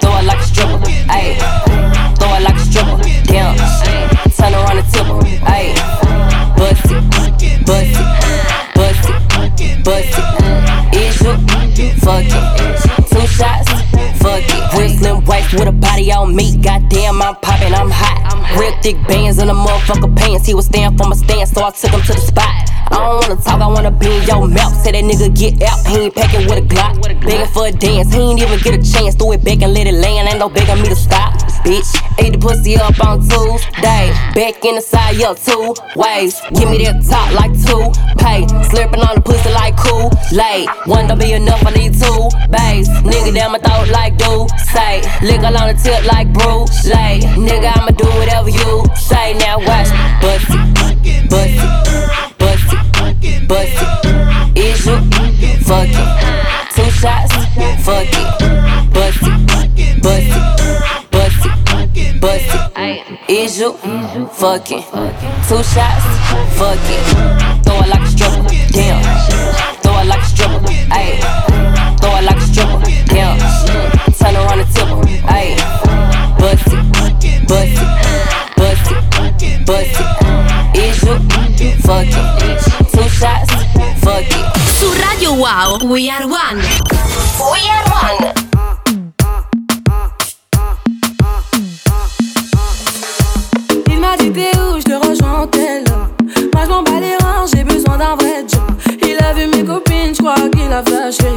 [0.00, 0.78] Throw it like a stripper,
[1.12, 1.36] ayy.
[2.18, 2.96] Throw it like a stripper,
[3.28, 3.56] damn.
[4.36, 5.20] Turn around and tip her,
[5.52, 5.74] ayy.
[6.56, 7.66] Bust it, bust it,
[8.74, 9.08] bust
[9.60, 10.24] it, bust it.
[10.96, 11.32] Is you
[12.00, 12.44] fuck it?
[13.10, 13.68] Two shots,
[14.20, 14.98] fuck it.
[14.98, 16.56] Slim waist with a body on me.
[16.56, 18.45] Goddamn, I'm popping, I'm hot.
[18.56, 20.46] Real thick bands in the motherfucker pants.
[20.46, 22.48] He was stand for my stand, so I took him to the spot.
[22.88, 24.72] I don't wanna talk, I wanna be in your mouth.
[24.82, 27.02] Say that nigga get out, he ain't packing with a Glock.
[27.20, 29.14] Begging for a dance, he ain't even get a chance.
[29.14, 31.34] Throw it back and let it land, ain't no begging me to stop.
[31.66, 34.14] Bitch, ate the pussy up on Tuesday.
[34.32, 36.40] Back in the side, yeah, two ways.
[36.54, 37.90] Give me that top like two
[38.22, 38.46] pay.
[38.70, 40.68] Slurping on the pussy like cool late.
[40.86, 42.88] One don't be enough, I need two bays.
[43.02, 45.02] Nigga down my throat like do say.
[45.22, 47.20] Lick on the tip like Bruce Lay.
[47.34, 49.34] Nigga, I'ma do whatever you say.
[49.34, 50.58] Now watch me, bust it,
[51.30, 52.72] bust it, bust
[53.22, 54.58] it, bust it.
[54.58, 54.96] Is you
[55.64, 56.08] fuck it?
[56.74, 57.32] Two shots,
[57.84, 58.16] fuck it,
[58.92, 59.46] bust it,
[60.02, 60.42] bust it,
[61.10, 63.30] bust it, bust it.
[63.30, 63.72] Is you
[64.32, 64.84] fuck it?
[65.48, 66.06] Two shots,
[66.56, 67.02] fuck it.
[67.64, 68.42] Throw it like a stripper,
[68.72, 69.02] damn.
[69.82, 70.60] Throw it like a stripper,
[70.94, 71.18] ayy.
[72.00, 73.38] Throw it like a stripper, damn.
[74.12, 75.02] Turn around and tip her,
[75.34, 75.56] ayy.
[76.38, 77.95] Bust it, bust it,
[81.86, 82.58] fuck it?
[82.90, 83.50] Two shots,
[84.02, 84.44] fuck it.
[84.76, 86.58] Su Radio Wow, We Are One.
[87.52, 88.32] We are one.
[93.88, 95.84] Il m'a dit t'es où, je te rejoins en tel
[96.52, 98.62] Moi je m'en bats les reins, j'ai besoin d'un vrai job
[99.02, 101.32] Il a vu mes copines, je crois qu'il a flashé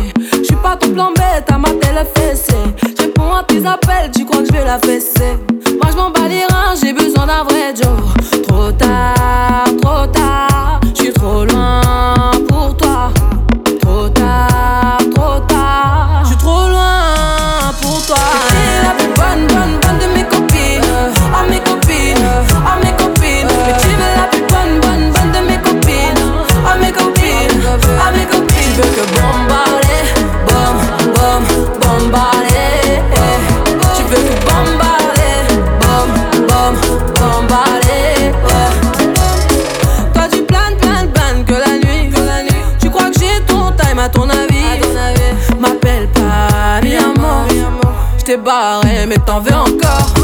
[0.62, 2.54] pas ton plan bête, à ma télé fessée.
[2.98, 5.38] Je réponds à tes appels, tu crois que je vais la fesser.
[5.82, 8.00] Moi je m'en bats les reins, j'ai besoin d'un vrai job
[8.48, 13.12] Trop tard, trop tard, je suis trop loin pour toi.
[13.82, 18.18] Trop tard, trop tard, je suis trop loin pour toi.
[18.84, 19.89] La bonne, bonne, bonne
[44.00, 47.48] time à ton avis M'appelle pas mi amor
[48.18, 50.19] Je t'ai barré mais t'en veux encore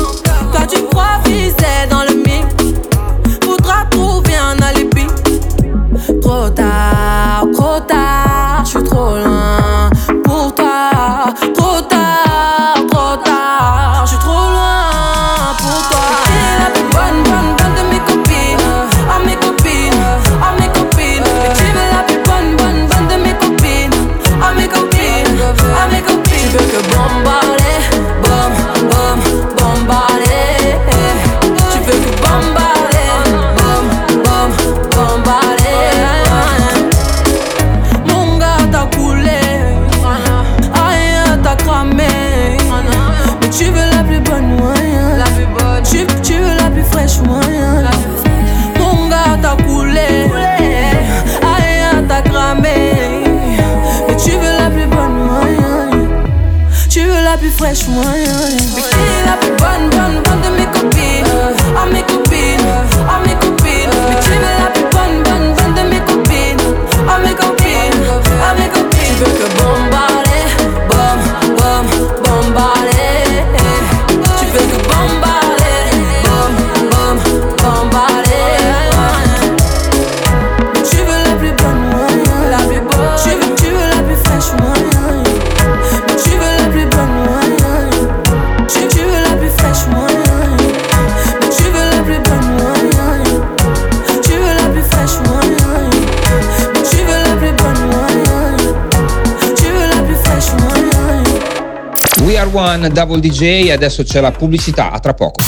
[102.66, 105.40] Double DJ e adesso c'è la pubblicità, a tra poco.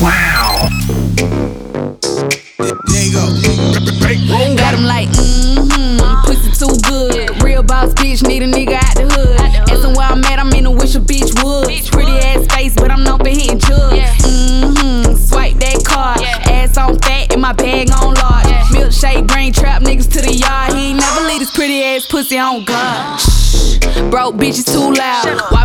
[0.00, 0.68] Wow!
[0.68, 1.48] Mm-hmm,
[7.66, 9.40] boss bitch, need a nigga out the hood.
[9.70, 11.68] Asking where I'm at, I'm in a wish a bitch would.
[11.90, 13.60] Pretty ass face, but I'm not hitting.
[13.94, 14.12] Yeah.
[14.16, 16.20] Mm-hmm, swipe that card.
[16.20, 16.64] Yeah.
[16.64, 18.46] Ass on fat and my bag on large.
[18.46, 18.64] Yeah.
[18.72, 20.74] Milkshake, brain trap niggas to the yard.
[20.74, 23.20] He ain't never leave this pretty ass pussy on guard.
[24.10, 25.40] Broke bitches too loud.
[25.50, 25.64] Why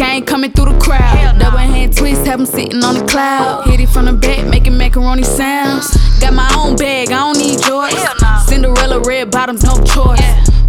[0.00, 1.38] me to the back, I ain't coming through the crowd.
[1.38, 3.66] Double hand twist, have him sitting on the cloud.
[3.66, 5.96] Hit it from the back, making macaroni sounds.
[6.20, 7.94] Got my own bag, I don't need yours.
[8.46, 10.20] Cinderella red bottoms, no choice.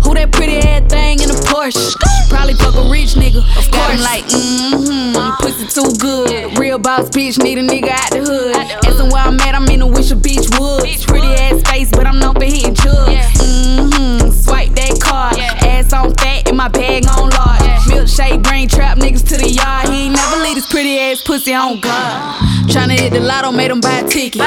[0.04, 1.78] Who that pretty ass thing in a Porsche?
[1.78, 3.46] She probably fuck a rich nigga.
[3.58, 3.94] Of course.
[3.94, 6.58] I'm like, mm-hmm, you pussy too good.
[6.58, 8.56] Real boss bitch, need a nigga out the hood.
[8.56, 10.82] Asking where I'm at, I'm in a wish a beach wood.
[11.06, 13.30] Pretty ass face, but I'm known for hitting drugs.
[13.38, 15.38] Mm-hmm, swipe that card.
[15.38, 17.62] Ass on fat and my bag on large.
[17.86, 18.68] Milkshake, brain
[19.02, 19.90] niggas to the yard.
[19.90, 22.38] He ain't never leave his pretty ass pussy on God.
[22.70, 24.42] Tryna hit the lotto, made him buy a ticket.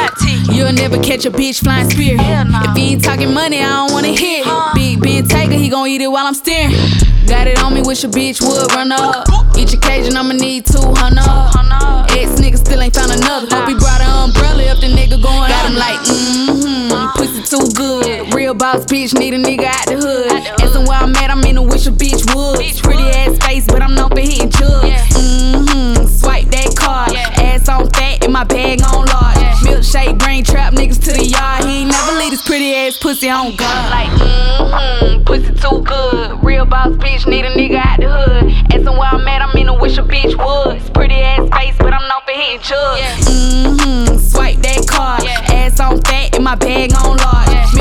[0.50, 2.16] You'll never catch a bitch flying spear.
[2.18, 4.74] If he ain't talking money, I don't wanna hear it.
[4.74, 6.72] Big Ben Tiger, he gon' eat it while I'm steering.
[7.26, 9.26] Got it on me, wish a bitch would run up.
[9.56, 10.84] Each occasion, I'ma need 200.
[12.16, 13.46] Ex nigga still ain't found another.
[13.50, 15.40] Hope he brought an umbrella if the nigga going.
[15.40, 15.48] Up.
[15.48, 18.34] Got him like, mm-hmm, pussy too good.
[18.34, 20.32] Real boss bitch, need a nigga out the hood.
[20.60, 22.60] Asking where I'm at, I'm in a wish a bitch would.
[22.82, 24.84] Pretty ass face, but I'm known for hitting drugs.
[25.16, 27.14] Mm-hmm, swipe that card.
[27.40, 29.36] Ass on fat and my bag on large.
[29.64, 31.64] Milkshake, brain trap niggas to the yard.
[31.64, 31.84] He
[32.34, 33.90] ain't never leave his pretty ass pussy on God.
[33.90, 36.42] Like, mm-hmm, pussy too good.
[36.44, 38.50] Real boss bitch, need a nigga out the hood.
[38.72, 40.94] Asking where I'm at, I'm in a wish a bitch would.
[40.94, 43.28] Pretty ass face, but I'm known for hitting drugs.
[43.28, 45.24] Mm-hmm, swipe that card.
[45.24, 47.33] Ass on fat and my bag on large.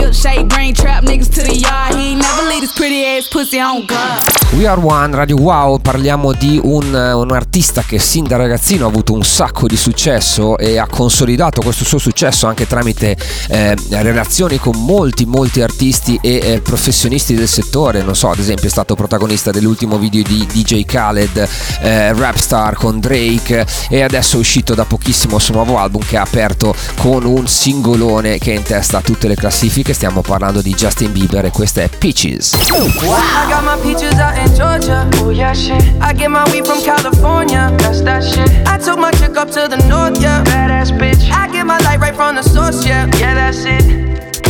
[0.04, 1.96] Milkshake, brain trap niggas to the yard.
[1.96, 4.22] He never leave his pretty ass pussy on God.
[4.58, 8.90] We Are One, Radio Wow, parliamo di un, un artista che sin da ragazzino ha
[8.90, 14.60] avuto un sacco di successo e ha consolidato questo suo successo anche tramite eh, relazioni
[14.60, 18.94] con molti molti artisti e eh, professionisti del settore, non so, ad esempio è stato
[18.94, 21.50] protagonista dell'ultimo video di DJ Khaled,
[21.82, 26.18] eh, Rapstar con Drake e adesso è uscito da pochissimo il suo nuovo album che
[26.18, 30.62] ha aperto con un singolone che è in testa a tutte le classifiche, stiamo parlando
[30.62, 32.54] di Justin Bieber e questa è Peaches.
[32.54, 35.08] I got my peaches out in Georgia.
[35.22, 35.82] Oh yeah, shit.
[36.02, 37.72] I get my weed from California.
[37.78, 38.50] That's that shit.
[38.68, 40.44] I took my chick up to the north, yeah.
[40.44, 41.30] Badass bitch.
[41.32, 43.08] I get my light right from the source, yeah.
[43.18, 43.84] Yeah, that's it.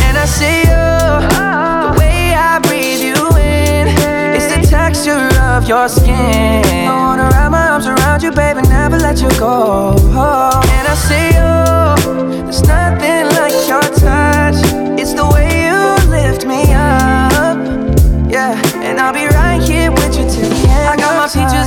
[0.02, 0.74] And I see you.
[1.84, 3.88] The way I breathe you in.
[4.34, 6.88] It's the texture of your skin.
[6.88, 9.94] I wanna wrap my arms around you, baby, never let you go.
[9.94, 12.42] And I see you.
[12.44, 13.13] There's nothing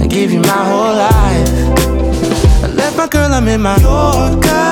[0.00, 1.50] and give you my whole life.
[2.64, 4.62] I left my girl, I'm in Mallorca.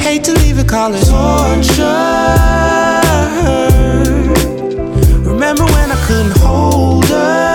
[0.00, 2.26] Hate to leave it, call it torture.
[5.30, 7.45] Remember when I couldn't hold her?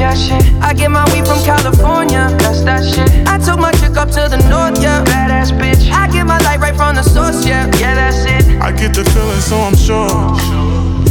[0.00, 0.42] Yeah, shit.
[0.62, 2.32] I get my weed from California.
[2.40, 3.10] That's that shit.
[3.28, 5.04] I took my chick up to the north, yeah.
[5.04, 5.92] Badass bitch.
[5.92, 7.66] I get my light right from the source, yeah.
[7.78, 8.60] Yeah, that's it.
[8.60, 10.08] I get the feeling, so I'm sure.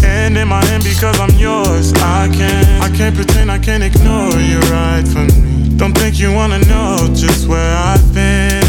[0.02, 1.94] Hand in my hand because I'm yours.
[1.94, 5.78] I can't, I can't pretend, I can't ignore you right from me.
[5.78, 8.69] Don't think you wanna know just where I've been.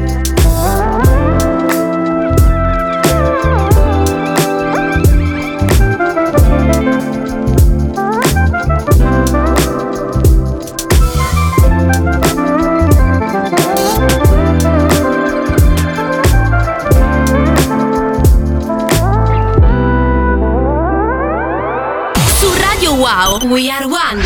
[23.31, 24.19] Wow, we are one.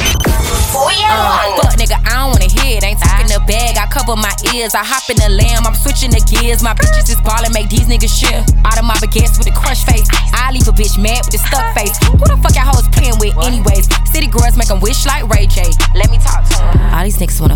[0.75, 2.83] We are uh, Fuck nigga, I don't wanna hear it.
[2.83, 4.75] Ain't talking the bag, I cover my ears.
[4.75, 6.63] I hop in the lamb, I'm switching the gears.
[6.63, 8.41] My bitches is ballin', make these niggas shit.
[8.65, 10.07] Out of my baguettes with a crush face.
[10.33, 11.95] I leave a bitch mad with a stuck face.
[12.11, 13.87] Who the fuck y'all hoes playing with, anyways?
[14.11, 15.69] City girls make them wish like Ray J.
[15.95, 16.93] Let me talk to him.
[16.93, 17.54] All these niggas wanna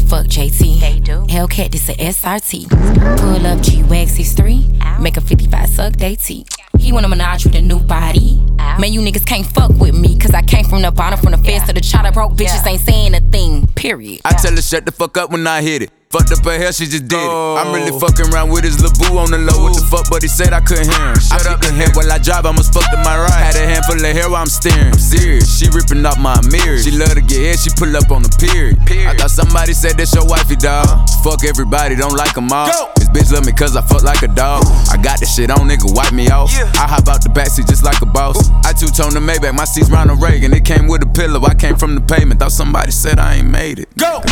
[1.39, 2.69] Hellcat, this a SRT.
[3.17, 6.49] Pull up G Wax 3 Make a 55 suck they teeth.
[6.77, 8.41] He want a menage with a new body.
[8.57, 11.37] Man, you niggas can't fuck with me, cause I came from the bottom, from the
[11.37, 12.11] fence to the chopper.
[12.11, 14.19] Broke bitches ain't saying a thing, period.
[14.25, 15.91] I tell her shut the fuck up when I hit it.
[16.09, 17.29] Fucked up her hair, she just did it.
[17.29, 19.61] I'm really fucking around with his LeBoo on the low.
[19.61, 21.21] What the fuck, but he said I couldn't hear him.
[21.21, 23.29] Shut I up the head while I drive, I must fuck to my right.
[23.29, 24.89] Had a handful of hair while I'm steering.
[24.89, 26.81] I'm serious, she ripping off my mirror.
[26.81, 28.81] She love to get hit, she pull up on the period.
[29.05, 30.89] I thought somebody said that's your wifey, dog.
[30.89, 31.21] Uh-huh.
[31.21, 32.73] Fuck everybody, don't like them all.
[32.73, 32.89] Go.
[32.97, 34.65] This bitch love me cause I fuck like a dog.
[34.89, 36.49] I got this shit on, nigga, wipe me off.
[36.49, 36.65] Yeah.
[36.81, 38.33] I hop out the backseat just like a boss.
[38.33, 38.65] Ooh.
[38.65, 40.57] I two tone the Maybach, my seat's Ronald Reagan.
[40.57, 42.41] It came with a pillow, I came from the pavement.
[42.41, 43.93] Thought somebody said I ain't made it.
[43.93, 44.25] Go!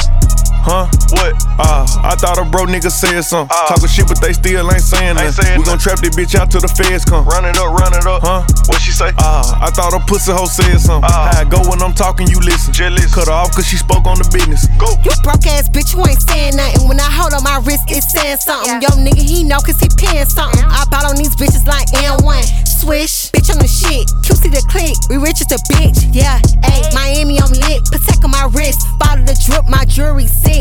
[0.68, 0.84] Huh?
[1.16, 1.32] What?
[1.64, 3.56] Ah, uh, I thought a bro nigga said something.
[3.56, 5.56] Uh, Talking shit, but they still ain't saying nothing.
[5.56, 7.24] We gon' trap this bitch out till the feds come.
[7.24, 8.20] Run it up, run it up.
[8.20, 8.44] Huh?
[8.68, 9.16] What she say?
[9.16, 11.08] Ah, uh, I thought a pussy hoe said something.
[11.08, 12.76] Uh, I go when I'm talking, you listen.
[12.76, 13.16] Jealous.
[13.16, 14.68] Cut her off cause she spoke on the business.
[14.76, 14.92] Go.
[15.08, 16.84] You broke ass bitch, you ain't saying nothing.
[16.84, 18.84] When I hold on my wrist, it's saying something.
[18.84, 18.92] Yeah.
[18.92, 20.68] Yo, nigga, he know cause he paying something.
[20.68, 22.44] I bought on these bitches like N1.
[22.68, 24.08] Swish, bitch on the shit.
[24.22, 26.08] QC the click, we rich as a bitch.
[26.12, 27.84] Yeah, ayy, Miami, I'm lit.
[27.88, 28.84] Protect on my wrist.
[29.00, 30.57] Bottle the drip, my jewelry sick.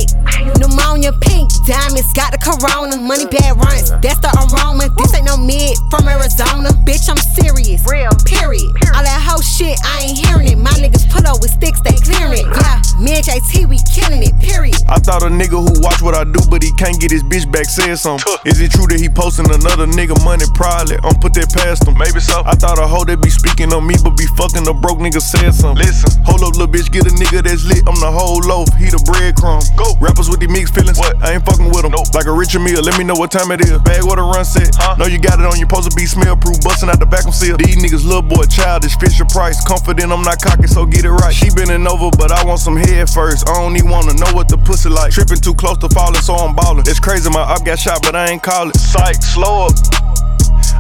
[0.60, 2.96] Pneumonia pink, diamonds, got the corona.
[3.00, 4.92] Money bad runs, that's the aroma.
[5.00, 6.70] This ain't no mid from Arizona.
[6.84, 7.80] Bitch, I'm serious.
[7.88, 8.12] Real.
[8.28, 8.68] Period.
[8.92, 10.58] All that whole shit, I ain't hearing it.
[10.58, 12.46] My niggas pull up with sticks, they clearing it.
[12.46, 14.35] Yeah, me and JT, we killing it.
[14.56, 14.80] Period.
[14.88, 17.44] I thought a nigga who watch what I do, but he can't get his bitch
[17.50, 18.24] back said something.
[18.48, 20.48] Is it true that he posting another nigga money?
[20.56, 20.96] Probably.
[21.04, 21.98] I'm put that past him.
[22.00, 22.40] Maybe so.
[22.46, 25.20] I thought a hoe that be speaking on me, but be fucking a broke nigga
[25.20, 25.84] said something.
[25.84, 26.08] Listen.
[26.24, 27.84] Hold up, little bitch, get a nigga that's lit.
[27.84, 28.72] I'm the whole loaf.
[28.80, 29.60] He the breadcrumb.
[29.76, 29.92] Go.
[30.00, 30.96] Rappers with the mixed feelings.
[30.96, 31.20] What?
[31.20, 31.92] I ain't fucking with them.
[31.92, 32.16] Nope.
[32.16, 32.80] Like a richer meal.
[32.80, 33.76] Let me know what time it is.
[33.84, 34.72] Bag what a run set.
[34.80, 34.96] Huh?
[34.96, 35.60] Know you got it on.
[35.60, 36.62] your supposed to be smell proof.
[36.64, 37.58] Busting out the vacuum seal.
[37.58, 38.96] These niggas little boy childish.
[38.96, 39.60] Fisher Price.
[39.66, 41.34] Confident I'm not cocky, so get it right.
[41.34, 43.44] She bending over, but I want some head first.
[43.50, 45.12] I don't even wanna know what the pussy like.
[45.12, 46.84] Tripping too close to falling, so I'm ballin'.
[46.86, 48.76] It's crazy, my up got shot, but I ain't call it.
[48.76, 50.05] Psych, slow up.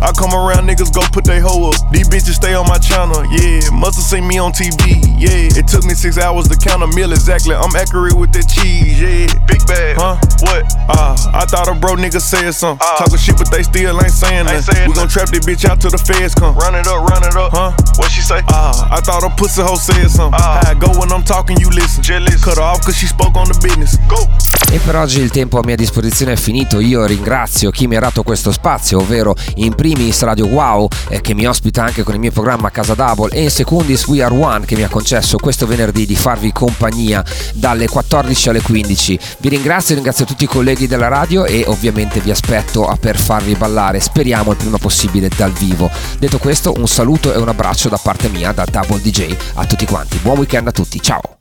[0.02, 1.76] I come around, niggas go put they hoe up.
[1.90, 3.60] These bitches stay on my channel, yeah.
[3.72, 5.58] Musta seen me on TV, yeah.
[5.58, 7.54] It took me six hours to count a meal exactly.
[7.54, 9.26] I'm accurate with that cheese, yeah.
[9.46, 10.16] Big bag, huh?
[10.42, 10.64] What?
[10.88, 12.84] Ah, uh, I thought a bro nigga said something.
[12.84, 14.88] Uh, Talking shit, but they still ain't saying nothing.
[14.88, 16.54] We gon' trap this bitch out till the feds come.
[16.56, 17.52] Run it up, run it up.
[17.52, 17.72] Huh?
[17.96, 18.40] What she say?
[18.48, 20.38] Ah, uh, I thought a pussy hoe said something.
[20.38, 22.02] Uh, How I go when I'm talking, you listen.
[22.02, 22.44] Jealous.
[22.44, 23.96] Cut her off cause she spoke on the business.
[24.08, 24.28] Go.
[24.70, 26.80] E per oggi il tempo a mia disposizione è finito.
[26.80, 31.32] Io ringrazio chi mi ha dato questo spazio, ovvero in primis Radio Wow, eh, che
[31.32, 34.64] mi ospita anche con il mio programma Casa Double, e in secondis We Are One,
[34.64, 37.24] che mi ha concesso questo venerdì di farvi compagnia
[37.54, 39.18] dalle 14 alle 15.
[39.38, 43.54] Vi ringrazio, ringrazio tutti i colleghi della radio e ovviamente vi aspetto a per farvi
[43.54, 45.88] ballare, speriamo il prima possibile dal vivo.
[46.18, 49.86] Detto questo, un saluto e un abbraccio da parte mia, da Double DJ, a tutti
[49.86, 50.18] quanti.
[50.18, 51.35] Buon weekend a tutti, ciao!